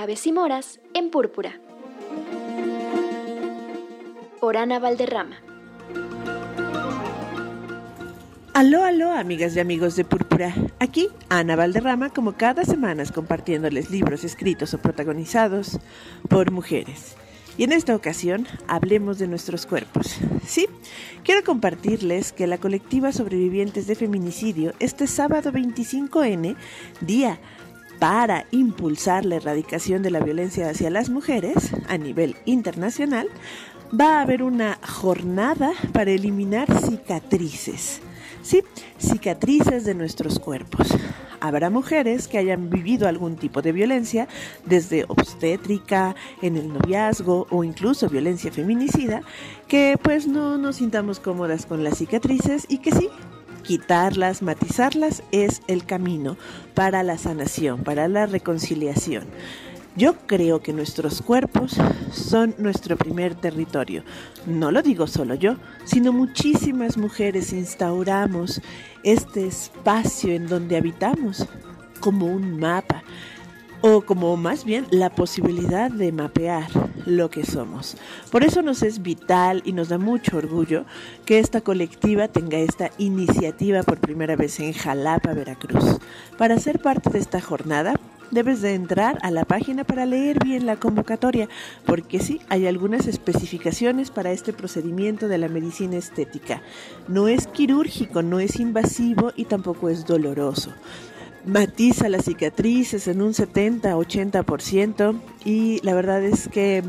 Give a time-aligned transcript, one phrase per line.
[0.00, 1.60] Aves y Moras en Púrpura.
[4.40, 5.36] Por Ana Valderrama.
[8.54, 10.54] Aló, aló, amigas y amigos de Púrpura.
[10.78, 15.78] Aquí Ana Valderrama, como cada semana, compartiéndoles libros escritos o protagonizados
[16.30, 17.14] por mujeres.
[17.58, 20.16] Y en esta ocasión hablemos de nuestros cuerpos.
[20.46, 20.66] Sí,
[21.24, 26.56] quiero compartirles que la colectiva Sobrevivientes de Feminicidio este sábado 25N,
[27.02, 27.38] día
[28.00, 33.28] para impulsar la erradicación de la violencia hacia las mujeres a nivel internacional,
[33.98, 38.00] va a haber una jornada para eliminar cicatrices.
[38.42, 38.62] Sí,
[38.98, 40.88] cicatrices de nuestros cuerpos.
[41.40, 44.28] Habrá mujeres que hayan vivido algún tipo de violencia,
[44.64, 49.22] desde obstétrica, en el noviazgo o incluso violencia feminicida,
[49.68, 53.10] que pues no nos sintamos cómodas con las cicatrices y que sí,
[53.62, 56.36] quitarlas, matizarlas es el camino
[56.74, 59.24] para la sanación, para la reconciliación.
[59.96, 61.76] Yo creo que nuestros cuerpos
[62.12, 64.04] son nuestro primer territorio.
[64.46, 68.60] No lo digo solo yo, sino muchísimas mujeres instauramos
[69.02, 71.46] este espacio en donde habitamos
[72.00, 73.02] como un mapa
[73.80, 76.68] o como más bien la posibilidad de mapear
[77.06, 77.96] lo que somos.
[78.30, 80.84] Por eso nos es vital y nos da mucho orgullo
[81.24, 85.98] que esta colectiva tenga esta iniciativa por primera vez en Jalapa, Veracruz.
[86.38, 87.94] Para ser parte de esta jornada,
[88.30, 91.48] debes de entrar a la página para leer bien la convocatoria,
[91.84, 96.62] porque sí, hay algunas especificaciones para este procedimiento de la medicina estética.
[97.08, 100.72] No es quirúrgico, no es invasivo y tampoco es doloroso.
[101.44, 106.82] Matiza las cicatrices en un 70-80% y la verdad es que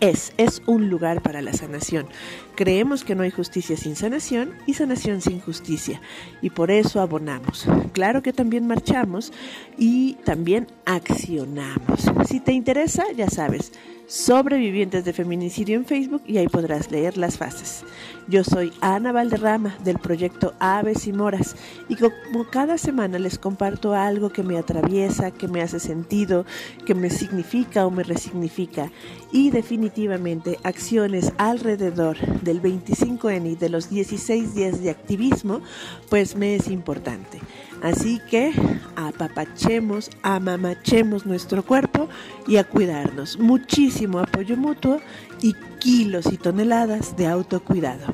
[0.00, 2.06] es, es un lugar para la sanación.
[2.54, 6.00] Creemos que no hay justicia sin sanación y sanación sin justicia.
[6.42, 7.66] Y por eso abonamos.
[7.92, 9.32] Claro que también marchamos
[9.78, 12.10] y también accionamos.
[12.28, 13.72] Si te interesa, ya sabes,
[14.06, 17.84] sobrevivientes de feminicidio en Facebook y ahí podrás leer las fases.
[18.28, 21.56] Yo soy Ana Valderrama del proyecto Aves y Moras
[21.88, 26.44] y como cada semana les comparto algo que me atraviesa, que me hace sentido,
[26.84, 28.90] que me significa o me resignifica
[29.32, 35.60] y definitivamente acciones alrededor del 25N y de los 16 días de activismo,
[36.08, 37.40] pues me es importante.
[37.82, 38.52] Así que
[38.96, 42.08] apapachemos, amamachemos nuestro cuerpo
[42.46, 43.38] y a cuidarnos.
[43.38, 45.00] Muchísimo apoyo mutuo
[45.40, 48.06] y kilos y toneladas de autocuidado.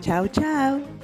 [0.00, 0.99] Chao, chao.